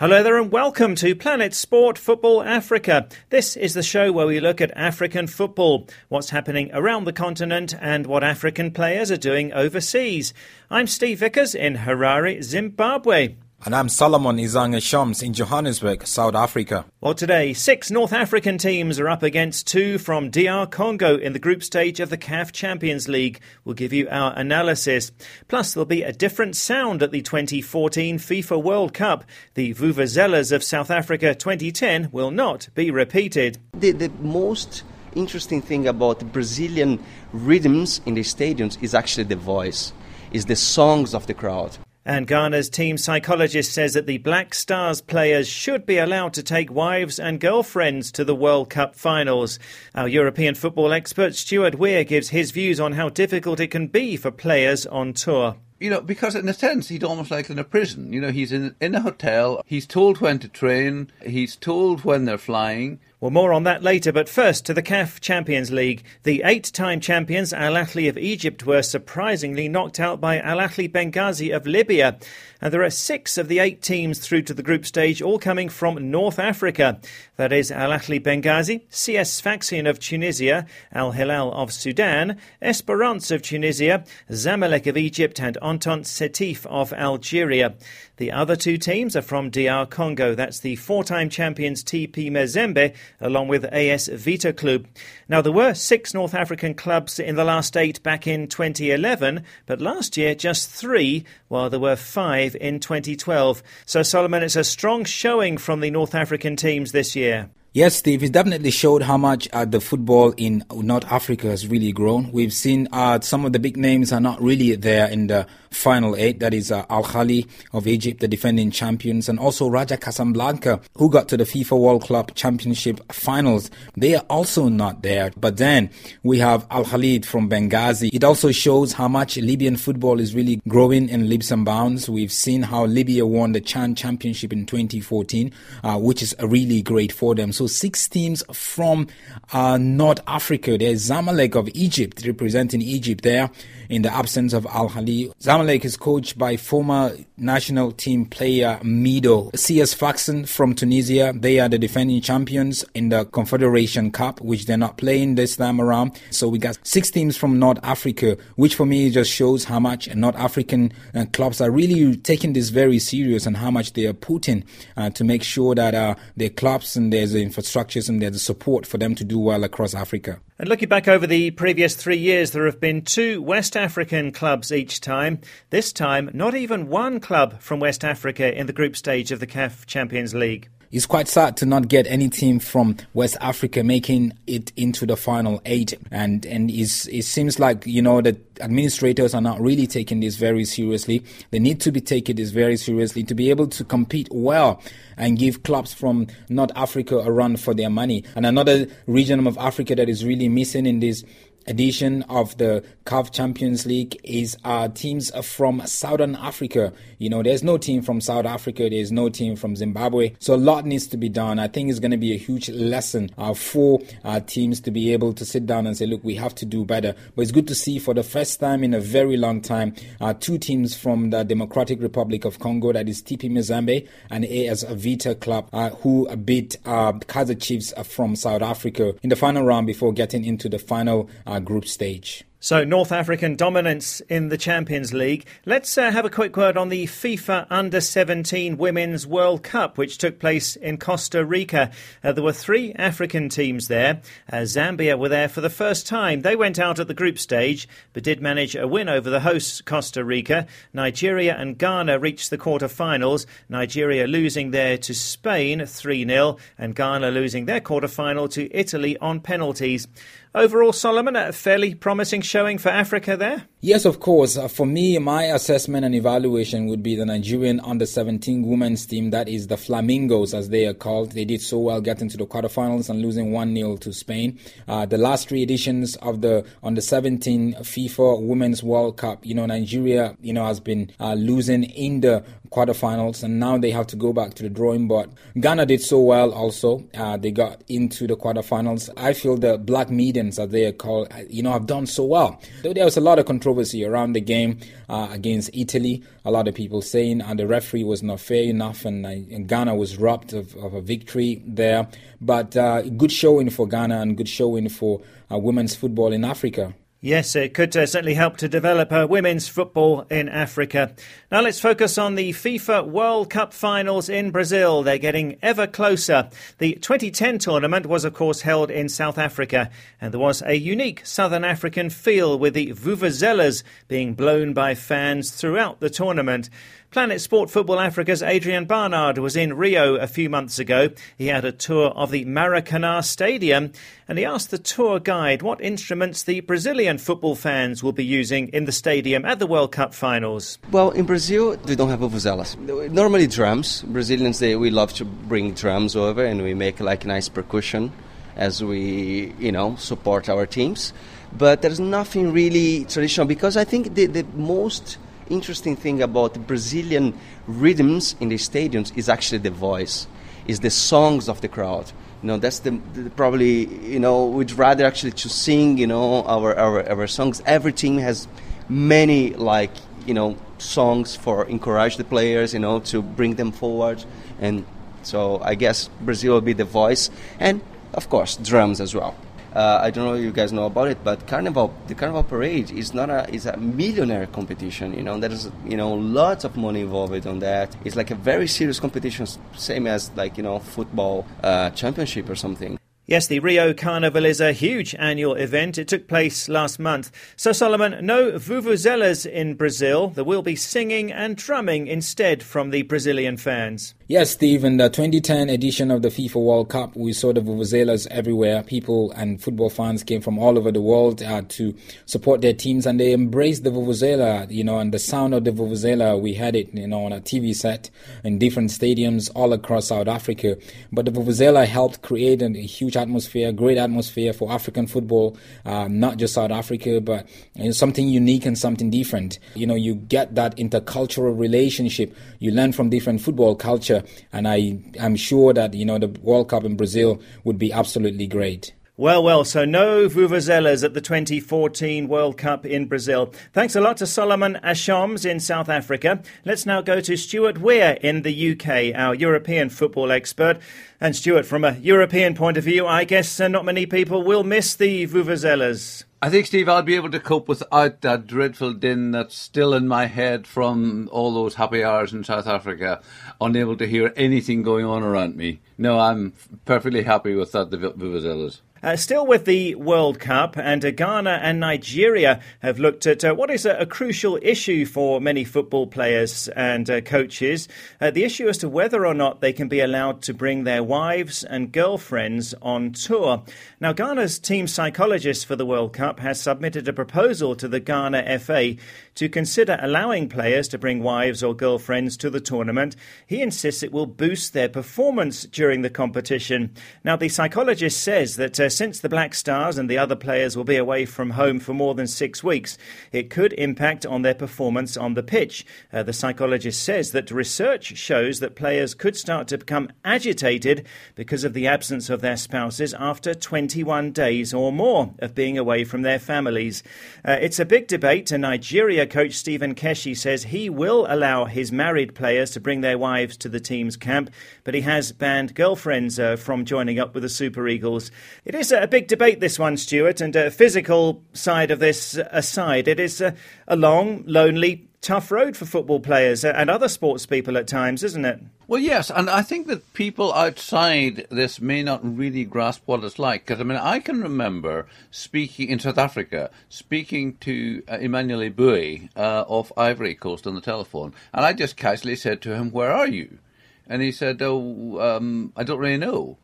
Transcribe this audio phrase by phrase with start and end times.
[0.00, 3.08] Hello there and welcome to Planet Sport Football Africa.
[3.30, 7.74] This is the show where we look at African football, what's happening around the continent
[7.80, 10.32] and what African players are doing overseas.
[10.70, 13.34] I'm Steve Vickers in Harare, Zimbabwe.
[13.64, 16.84] And I'm Solomon Izang Ashong in Johannesburg, South Africa.
[17.00, 21.40] Well, today, six North African teams are up against two from DR Congo in the
[21.40, 23.40] group stage of the CAF Champions League.
[23.64, 25.10] We'll give you our analysis.
[25.48, 29.24] Plus, there'll be a different sound at the 2014 FIFA World Cup.
[29.54, 33.58] The Vuvuzelas of South Africa 2010 will not be repeated.
[33.74, 34.84] The, the most
[35.16, 39.92] interesting thing about Brazilian rhythms in the stadiums is actually the voice,
[40.30, 41.76] is the songs of the crowd.
[42.04, 46.72] And Ghana's team psychologist says that the Black Stars players should be allowed to take
[46.72, 49.58] wives and girlfriends to the World Cup finals.
[49.94, 54.16] Our European football expert Stuart Weir gives his views on how difficult it can be
[54.16, 57.64] for players on tour you know, because in a sense he's almost like in a
[57.64, 58.12] prison.
[58.12, 59.62] You know, he's in in a hotel.
[59.64, 61.10] He's told when to train.
[61.24, 63.00] He's told when they're flying.
[63.20, 66.04] Well, more on that later, but first to the CAF Champions League.
[66.22, 70.88] The eight time champions Al Ahly of Egypt were surprisingly knocked out by Al Ahly
[70.88, 72.16] Benghazi of Libya.
[72.60, 75.68] And there are six of the eight teams through to the group stage, all coming
[75.68, 77.00] from North Africa.
[77.36, 83.42] That is Al Ahly Benghazi, CS Sfaxien of Tunisia, Al Hilal of Sudan, Esperance of
[83.42, 87.74] Tunisia, Zamalek of Egypt, and Entente Setif of Algeria.
[88.16, 90.34] The other two teams are from DR Congo.
[90.34, 94.86] That's the four time champions TP Mazembe, along with AS Vita Club.
[95.28, 99.80] Now, there were six North African clubs in the last eight back in 2011, but
[99.80, 103.62] last year just three, while there were five in 2012.
[103.86, 107.50] So, Solomon, it's a strong showing from the North African teams this year.
[107.74, 111.92] Yes, Steve, it definitely showed how much uh, the football in North Africa has really
[111.92, 112.32] grown.
[112.32, 116.16] We've seen uh, some of the big names are not really there in the final
[116.16, 116.40] eight.
[116.40, 121.10] That is uh, Al Ahly of Egypt, the defending champions, and also Raja Casablanca, who
[121.10, 123.70] got to the FIFA World Club Championship finals.
[123.96, 125.32] They are also not there.
[125.36, 125.90] But then
[126.22, 128.10] we have Al Ahly from Benghazi.
[128.12, 132.08] It also shows how much Libyan football is really growing in leaps and bounds.
[132.08, 135.52] We've seen how Libya won the Chan Championship in 2014,
[135.84, 137.52] uh, which is really great for them.
[137.52, 139.08] So six teams from
[139.52, 140.76] uh, North Africa.
[140.78, 143.50] There's Zamalek of Egypt representing Egypt there
[143.88, 145.32] in the absence of Al Ahly.
[145.58, 149.50] Zamalek is coached by former national team player Mido.
[149.56, 154.76] CS Sfaxien from Tunisia, they are the defending champions in the Confederation Cup, which they're
[154.76, 156.12] not playing this time around.
[156.30, 160.14] So we got six teams from North Africa, which for me just shows how much
[160.14, 164.12] North African uh, clubs are really taking this very serious and how much they are
[164.12, 164.62] putting
[164.96, 168.38] uh, to make sure that uh, their clubs and there's the infrastructures and there's the
[168.38, 170.38] support for them to do well across Africa.
[170.60, 174.72] And looking back over the previous three years, there have been two West African clubs
[174.72, 175.40] each time.
[175.70, 179.46] This time, not even one club from West Africa in the group stage of the
[179.46, 180.68] CAF Champions League.
[180.90, 185.16] It's quite sad to not get any team from West Africa making it into the
[185.16, 190.20] final eight, and and it seems like you know the administrators are not really taking
[190.20, 191.22] this very seriously.
[191.50, 194.80] They need to be taking this very seriously to be able to compete well
[195.18, 198.24] and give clubs from North Africa a run for their money.
[198.34, 201.22] And another region of Africa that is really missing in this
[201.68, 206.92] edition of the CAF Champions League is uh, teams from Southern Africa.
[207.18, 210.34] You know, there's no team from South Africa, there's no team from Zimbabwe.
[210.38, 211.58] So a lot needs to be done.
[211.58, 215.12] I think it's going to be a huge lesson uh, for uh, teams to be
[215.12, 217.14] able to sit down and say, look, we have to do better.
[217.36, 220.34] But it's good to see for the first time in a very long time, uh,
[220.34, 225.34] two teams from the Democratic Republic of Congo, that is TP Mazembe and AS Vita
[225.34, 230.12] Club, uh, who beat uh, Kaizer Chiefs from South Africa in the final round before
[230.12, 231.28] getting into the final
[231.60, 232.44] group stage.
[232.60, 235.46] So, North African dominance in the Champions League.
[235.64, 240.18] Let's uh, have a quick word on the FIFA Under 17 Women's World Cup, which
[240.18, 241.92] took place in Costa Rica.
[242.24, 244.22] Uh, there were three African teams there.
[244.52, 246.42] Uh, Zambia were there for the first time.
[246.42, 249.80] They went out at the group stage, but did manage a win over the hosts,
[249.80, 250.66] Costa Rica.
[250.92, 253.46] Nigeria and Ghana reached the quarter-finals.
[253.68, 259.38] Nigeria losing there to Spain 3 0, and Ghana losing their quarter-final to Italy on
[259.38, 260.08] penalties.
[260.54, 263.64] Overall, Solomon, a fairly promising showing for Africa there?
[263.80, 264.56] Yes, of course.
[264.56, 269.30] Uh, for me, my assessment and evaluation would be the Nigerian under 17 women's team,
[269.30, 271.30] that is the Flamingos as they are called.
[271.30, 274.58] They did so well getting to the quarterfinals and losing 1 0 to Spain.
[274.88, 279.64] Uh, the last three editions of the under 17 FIFA Women's World Cup, you know,
[279.66, 284.16] Nigeria, you know, has been uh, losing in the quarterfinals and now they have to
[284.16, 285.30] go back to the drawing board.
[285.58, 287.04] Ghana did so well also.
[287.14, 289.08] Uh, they got into the quarterfinals.
[289.16, 292.24] I feel the Black Maidens, as they are called, uh, you know, have done so
[292.24, 292.60] well.
[292.82, 294.78] There was a lot of control controversy around the game
[295.10, 296.22] uh, against Italy.
[296.46, 299.68] A lot of people saying uh, the referee was not fair enough, and, uh, and
[299.68, 302.08] Ghana was robbed of, of, a victory there.
[302.40, 305.20] But uh, good showing for Ghana and good showing for
[305.52, 306.94] uh, women's football in Africa.
[307.20, 311.16] Yes, it could uh, certainly help to develop uh, women's football in Africa.
[311.50, 315.02] Now let's focus on the FIFA World Cup finals in Brazil.
[315.02, 316.48] They're getting ever closer.
[316.78, 321.26] The 2010 tournament was, of course, held in South Africa, and there was a unique
[321.26, 326.70] Southern African feel with the vuvuzelas being blown by fans throughout the tournament.
[327.10, 331.08] Planet Sport Football Africa's Adrian Barnard was in Rio a few months ago.
[331.38, 333.92] He had a tour of the Maracanã Stadium
[334.28, 338.68] and he asked the tour guide what instruments the Brazilian football fans will be using
[338.68, 340.78] in the stadium at the World Cup finals.
[340.90, 342.76] Well, in Brazil, we don't have vuvuzelas.
[343.10, 344.02] Normally drums.
[344.02, 348.12] Brazilians, they, we love to bring drums over and we make like nice percussion
[348.56, 351.14] as we, you know, support our teams.
[351.56, 355.16] But there's nothing really traditional because I think the, the most
[355.48, 360.26] interesting thing about Brazilian rhythms in the stadiums is actually the voice,
[360.66, 362.12] is the songs of the crowd.
[362.42, 366.44] You know, that's the, the, probably you know we'd rather actually to sing you know
[366.44, 367.62] our, our our songs.
[367.66, 368.46] Every team has
[368.88, 369.90] many like
[370.26, 374.24] you know songs for encourage the players you know to bring them forward,
[374.60, 374.86] and
[375.22, 377.80] so I guess Brazil will be the voice, and
[378.14, 379.34] of course drums as well.
[379.74, 382.90] Uh, I don't know if you guys know about it, but Carnival, the Carnival Parade
[382.90, 385.14] is not a is a millionaire competition.
[385.14, 387.94] You know, there's you know lots of money involved on that.
[388.04, 392.54] It's like a very serious competition, same as like you know football uh, championship or
[392.56, 392.98] something.
[393.28, 395.98] Yes, the Rio Carnival is a huge annual event.
[395.98, 397.30] It took place last month.
[397.56, 400.28] So, Solomon, no vuvuzelas in Brazil.
[400.28, 404.14] There will be singing and drumming instead from the Brazilian fans.
[404.28, 408.26] Yes, Steve, in the 2010 edition of the FIFA World Cup, we saw the vuvuzelas
[408.30, 408.82] everywhere.
[408.82, 411.94] People and football fans came from all over the world uh, to
[412.24, 415.70] support their teams, and they embraced the vuvuzela, you know, and the sound of the
[415.70, 418.08] vuvuzela, we had it, you know, on a TV set
[418.42, 420.78] in different stadiums all across South Africa.
[421.12, 426.38] But the vuvuzela helped create a huge atmosphere, great atmosphere for African football, uh, not
[426.38, 429.58] just South Africa, but you know, something unique and something different.
[429.74, 432.34] You know, you get that intercultural relationship.
[432.58, 434.22] You learn from different football culture
[434.52, 438.46] and I am sure that you know the World Cup in Brazil would be absolutely
[438.46, 438.92] great.
[439.20, 443.52] Well, well, so no vuvuzelas at the 2014 World Cup in Brazil.
[443.72, 446.40] Thanks a lot to Solomon Ashong in South Africa.
[446.64, 450.78] Let's now go to Stuart Weir in the UK, our European football expert.
[451.20, 454.62] And Stuart, from a European point of view, I guess uh, not many people will
[454.62, 456.22] miss the vuvuzelas.
[456.40, 460.06] I think, Steve, I'll be able to cope without that dreadful din that's still in
[460.06, 463.20] my head from all those happy hours in South Africa,
[463.60, 465.80] unable to hear anything going on around me.
[465.98, 466.52] No, I'm
[466.84, 468.82] perfectly happy without the vuvuzelas.
[469.02, 473.54] Uh, still with the World Cup, and uh, Ghana and Nigeria have looked at uh,
[473.54, 477.86] what is a, a, crucial issue for many football players and uh, coaches
[478.20, 481.04] uh, the issue as to whether or not they can be allowed to bring their
[481.04, 483.62] wives and girlfriends on tour.
[484.00, 488.58] Now, Ghana's team psychologist for the World Cup has submitted a proposal to the Ghana
[488.58, 488.96] FA
[489.36, 493.14] to consider allowing players to bring wives or girlfriends to the tournament.
[493.46, 496.92] He insists it will boost their performance during the competition.
[497.22, 500.96] Now, the psychologist says that since the Black Stars and the other players will be
[500.96, 502.98] away from home for more than six weeks,
[503.32, 505.84] it could impact on their performance on the pitch.
[506.12, 511.64] Uh, the psychologist says that research shows that players could start to become agitated because
[511.64, 516.22] of the absence of their spouses after 21 days or more of being away from
[516.22, 517.02] their families.
[517.44, 521.92] Uh, it's a big debate, and Nigeria coach Stephen Keshi says he will allow his
[521.92, 524.50] married players to bring their wives to the team's camp,
[524.84, 528.30] but he has banned girlfriends uh, from joining up with the Super Eagles.
[528.64, 533.08] It is a big debate, this one, Stuart, and a physical side of this aside,
[533.08, 533.54] it is a,
[533.86, 538.44] a long, lonely, tough road for football players and other sports people at times, isn't
[538.44, 538.60] it?
[538.86, 543.38] Well, yes, and I think that people outside this may not really grasp what it's
[543.38, 543.66] like.
[543.66, 549.28] Because, I mean, I can remember speaking in South Africa, speaking to uh, Emmanuel Eboué
[549.36, 553.12] uh, of Ivory Coast on the telephone, and I just casually said to him, Where
[553.12, 553.58] are you?
[554.06, 556.56] And he said, Oh, um, I don't really know.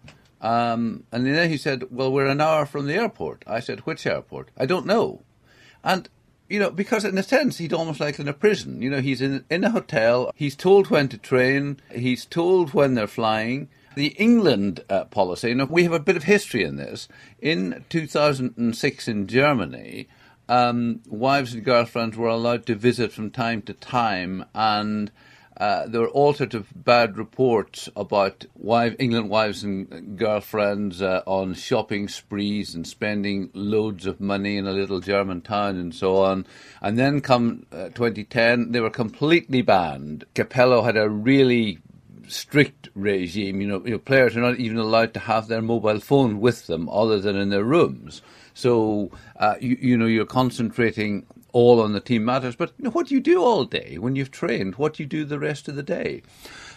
[0.44, 3.42] Um, and then he said, Well, we're an hour from the airport.
[3.46, 4.50] I said, Which airport?
[4.58, 5.22] I don't know.
[5.82, 6.06] And,
[6.50, 8.82] you know, because in a sense, he's almost like in a prison.
[8.82, 12.92] You know, he's in, in a hotel, he's told when to train, he's told when
[12.94, 13.70] they're flying.
[13.96, 17.08] The England uh, policy, you know, we have a bit of history in this.
[17.40, 20.08] In 2006 in Germany,
[20.48, 25.10] um, wives and girlfriends were allowed to visit from time to time and
[25.56, 31.22] uh, there were all sorts of bad reports about wife, England wives and girlfriends uh,
[31.26, 36.16] on shopping sprees and spending loads of money in a little German town and so
[36.16, 36.46] on.
[36.80, 40.24] And then come uh, 2010, they were completely banned.
[40.34, 41.78] Capello had a really
[42.26, 43.60] strict regime.
[43.60, 46.66] You know, you know, players are not even allowed to have their mobile phone with
[46.66, 48.22] them other than in their rooms.
[48.54, 52.56] So, uh, you, you know, you're concentrating all on the team matters.
[52.56, 54.74] But you know, what do you do all day when you've trained?
[54.74, 56.20] What do you do the rest of the day?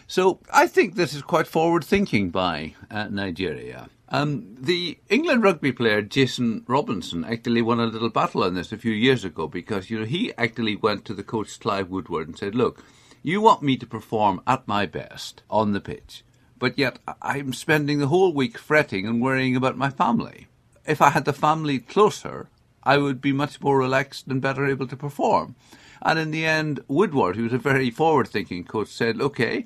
[0.07, 3.89] So I think this is quite forward thinking by uh, Nigeria.
[4.09, 8.77] Um, the England rugby player Jason Robinson actually won a little battle on this a
[8.77, 12.37] few years ago because you know he actually went to the coach Clive Woodward and
[12.37, 12.85] said, "Look,
[13.21, 16.23] you want me to perform at my best on the pitch,
[16.57, 20.47] but yet I'm spending the whole week fretting and worrying about my family.
[20.85, 22.47] If I had the family closer,
[22.87, 25.55] I would be much more relaxed and better able to perform.
[26.01, 29.65] And in the end, Woodward, who was a very forward thinking coach, said, okay,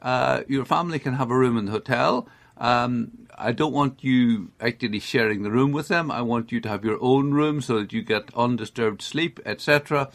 [0.00, 2.26] uh, your family can have a room in the hotel.
[2.56, 6.10] Um, I don't want you actually sharing the room with them.
[6.10, 10.10] I want you to have your own room so that you get undisturbed sleep, etc.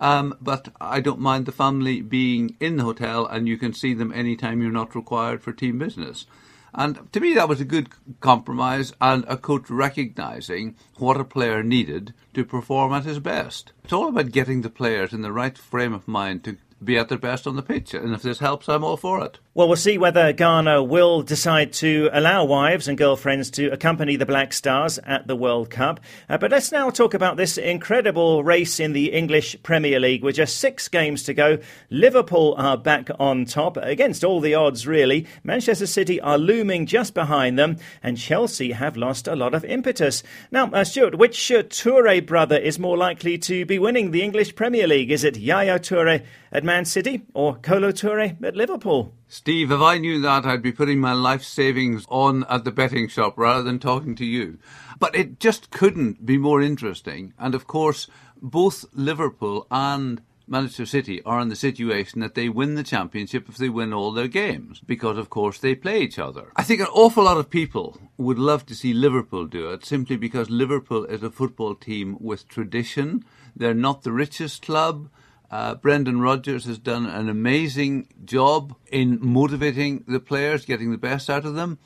[0.00, 3.94] Um, but I don't mind the family being in the hotel and you can see
[3.94, 6.26] them anytime you're not required for team business.
[6.74, 7.88] And to me, that was a good
[8.20, 13.72] compromise and a coach recognising what a player needed to perform at his best.
[13.84, 17.08] It's all about getting the players in the right frame of mind to be at
[17.08, 17.94] their best on the pitch.
[17.94, 19.38] And if this helps, I'm all for it.
[19.52, 24.24] Well, we'll see whether Ghana will decide to allow wives and girlfriends to accompany the
[24.24, 26.00] Black Stars at the World Cup.
[26.28, 30.22] Uh, but let's now talk about this incredible race in the English Premier League.
[30.22, 31.58] With just six games to go,
[31.90, 35.26] Liverpool are back on top against all the odds, really.
[35.44, 40.22] Manchester City are looming just behind them, and Chelsea have lost a lot of impetus.
[40.50, 44.54] Now, uh, Stuart, which uh, Toure brother is more likely to be winning the English
[44.54, 45.10] Premier League?
[45.10, 46.22] Is it Yaya Toure
[46.52, 49.12] at Man City or Kolo Toure at Liverpool?
[49.26, 53.08] Steve, if I knew that, I'd be putting my life savings on at the betting
[53.08, 54.56] shop rather than talking to you.
[55.00, 57.34] But it just couldn't be more interesting.
[57.40, 58.06] And of course,
[58.40, 63.56] both Liverpool and Manchester City are in the situation that they win the championship if
[63.56, 66.52] they win all their games, because of course they play each other.
[66.54, 70.16] I think an awful lot of people would love to see Liverpool do it simply
[70.16, 73.24] because Liverpool is a football team with tradition.
[73.56, 75.08] They're not the richest club.
[75.50, 81.28] Uh, Brendan Rodgers has done an amazing job in motivating the players, getting the best
[81.28, 81.78] out of them.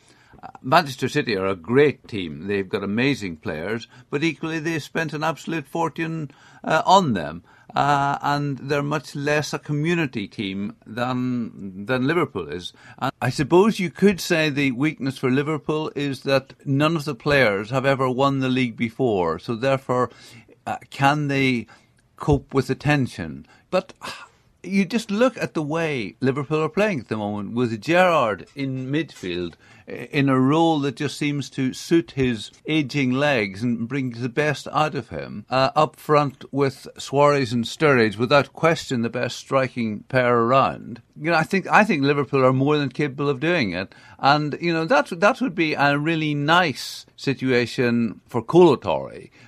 [0.42, 2.46] Uh, Manchester City are a great team.
[2.46, 6.30] They've got amazing players, but equally they've spent an absolute fortune
[6.62, 7.42] uh, on them.
[7.74, 12.72] Uh, and they're much less a community team than than Liverpool is.
[12.98, 17.16] And I suppose you could say the weakness for Liverpool is that none of the
[17.16, 20.10] players have ever won the league before, so therefore,
[20.64, 21.66] uh, can they
[22.16, 23.46] cope with the tension.
[23.70, 23.92] But
[24.64, 28.90] you just look at the way Liverpool are playing at the moment with Gerrard in
[28.90, 29.54] midfield
[29.86, 34.66] in a role that just seems to suit his aging legs and brings the best
[34.72, 35.44] out of him.
[35.50, 41.02] Uh, up front with Suarez and Sturridge, without question, the best striking pair around.
[41.20, 44.56] You know, I think I think Liverpool are more than capable of doing it, and
[44.60, 48.74] you know that that would be a really nice situation for Kolo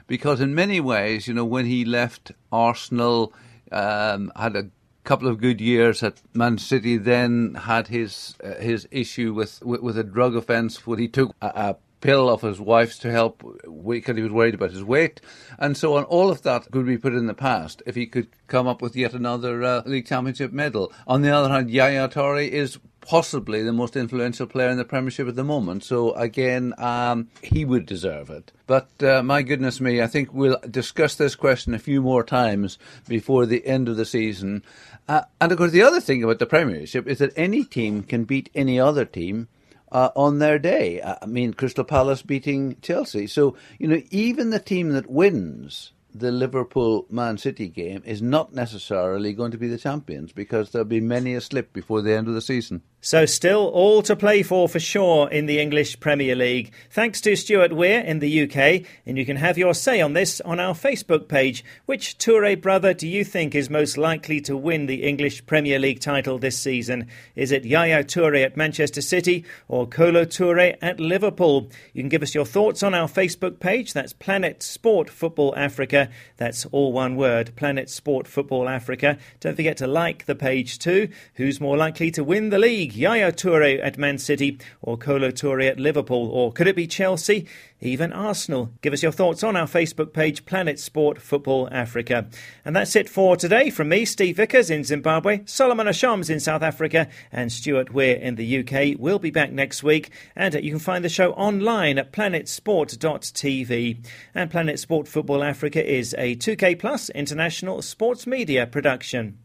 [0.07, 3.33] because in many ways, you know, when he left Arsenal,
[3.73, 4.71] um, had a
[5.07, 9.81] couple of good years at Man City, then had his uh, his issue with, with,
[9.81, 13.43] with a drug offence when he took a, a pill of his wife's to help
[13.89, 15.21] because he was worried about his weight
[15.59, 16.05] and so on.
[16.05, 18.95] All of that could be put in the past if he could come up with
[18.95, 20.93] yet another uh, league championship medal.
[21.07, 25.29] On the other hand, Yaya Toure is possibly the most influential player in the Premiership
[25.29, 25.85] at the moment.
[25.85, 28.51] So again, um, he would deserve it.
[28.67, 32.79] But uh, my goodness me, I think we'll discuss this question a few more times
[33.09, 34.65] before the end of the season.
[35.09, 38.25] Uh, and of course, the other thing about the Premiership is that any team can
[38.25, 39.49] beat any other team.
[39.93, 41.01] Uh, on their day.
[41.01, 43.29] Uh, I mean, Crystal Palace beating Chelsea.
[43.29, 48.55] So, you know, even the team that wins the Liverpool Man City game is not
[48.55, 52.29] necessarily going to be the champions because there'll be many a slip before the end
[52.29, 52.83] of the season.
[53.07, 56.73] So, still all to play for for sure in the English Premier League.
[56.91, 60.41] Thanks to Stuart Weir in the UK, and you can have your say on this
[60.41, 61.65] on our Facebook page.
[61.85, 66.01] Which Toure brother do you think is most likely to win the English Premier League
[66.01, 67.07] title this season?
[67.37, 71.69] Is it Yaya Toure at Manchester City or Kolo Toure at Liverpool?
[71.93, 73.93] You can give us your thoughts on our Facebook page.
[73.93, 76.11] That's Planet Sport Football Africa.
[76.39, 79.17] That's all one word, Planet Sport Football Africa.
[79.39, 81.09] Don't forget to like the page too.
[81.35, 82.96] Who's more likely to win the league?
[82.97, 86.31] Yaya Toure at Man City or Kolo Toure at Liverpool?
[86.31, 87.47] Or could it be Chelsea?
[87.81, 88.73] Even Arsenal?
[88.81, 92.27] Give us your thoughts on our Facebook page, Planet Sport Football Africa.
[92.65, 96.63] And that's it for today from me, Steve Vickers in Zimbabwe, Solomon Ashong in South
[96.63, 98.99] Africa, and Stuart Weir in the UK.
[98.99, 104.07] We'll be back next week, and you can find the show online at planetsport.tv.
[104.35, 109.37] And Planet Sport Football Africa is a 2K Plus international sports media production.